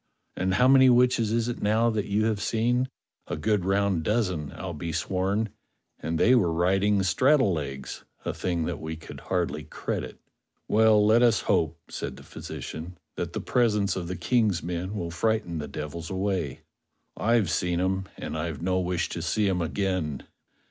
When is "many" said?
0.67-0.89